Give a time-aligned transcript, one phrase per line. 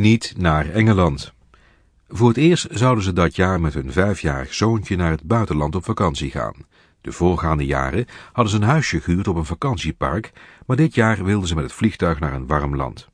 [0.00, 1.32] Niet naar Engeland.
[2.08, 5.84] Voor het eerst zouden ze dat jaar met hun vijfjarig zoontje naar het buitenland op
[5.84, 6.54] vakantie gaan.
[7.00, 10.32] De voorgaande jaren hadden ze een huisje gehuurd op een vakantiepark,
[10.66, 13.08] maar dit jaar wilden ze met het vliegtuig naar een warm land.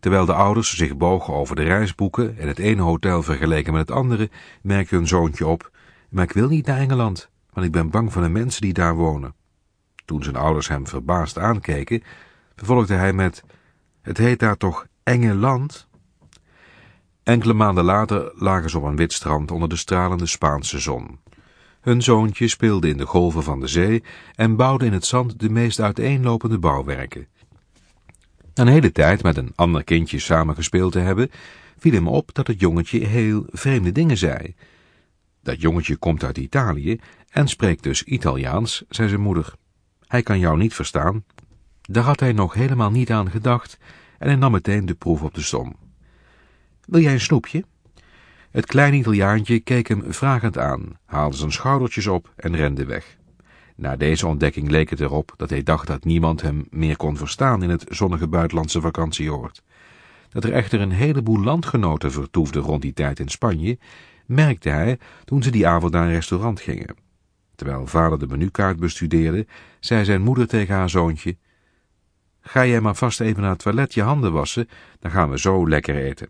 [0.00, 3.96] Terwijl de ouders zich bogen over de reisboeken en het ene hotel vergeleken met het
[3.96, 4.30] andere,
[4.62, 5.70] merkte hun zoontje op,
[6.08, 8.94] maar ik wil niet naar Engeland, want ik ben bang voor de mensen die daar
[8.94, 9.34] wonen.
[10.04, 12.02] Toen zijn ouders hem verbaasd aankeken,
[12.56, 13.42] vervolgde hij met,
[14.02, 15.86] het heet daar toch Engeland?
[17.22, 21.18] Enkele maanden later lagen ze op een wit strand onder de stralende Spaanse zon.
[21.80, 24.02] Hun zoontje speelde in de golven van de zee
[24.34, 27.26] en bouwde in het zand de meest uiteenlopende bouwwerken.
[28.54, 31.30] Een hele tijd met een ander kindje samengespeeld te hebben,
[31.78, 34.54] viel hem op dat het jongetje heel vreemde dingen zei.
[35.42, 36.98] Dat jongetje komt uit Italië
[37.30, 39.54] en spreekt dus Italiaans, zei zijn moeder.
[40.06, 41.24] Hij kan jou niet verstaan.
[41.82, 43.78] Daar had hij nog helemaal niet aan gedacht
[44.18, 45.76] en hij nam meteen de proef op de som.
[46.84, 47.64] Wil jij een snoepje?
[48.50, 53.16] Het kleine Italiaantje keek hem vragend aan, haalde zijn schoudertjes op en rende weg.
[53.76, 57.62] Na deze ontdekking leek het erop dat hij dacht dat niemand hem meer kon verstaan
[57.62, 59.62] in het zonnige buitenlandse vakantieoord.
[60.28, 63.78] Dat er echter een heleboel landgenoten vertoefden rond die tijd in Spanje,
[64.26, 66.94] merkte hij toen ze die avond naar een restaurant gingen.
[67.54, 69.46] Terwijl vader de menukaart bestudeerde,
[69.80, 71.36] zei zijn moeder tegen haar zoontje,
[72.48, 74.68] Ga jij maar vast even naar het toilet je handen wassen,
[74.98, 76.28] dan gaan we zo lekker eten.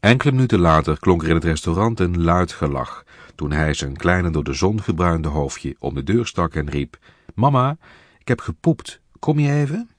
[0.00, 4.30] Enkele minuten later klonk er in het restaurant een luid gelach, toen hij zijn kleine
[4.30, 6.98] door de zon gebruinde hoofdje om de deur stak en riep,
[7.34, 7.76] Mama,
[8.18, 9.90] ik heb gepoept, kom je even?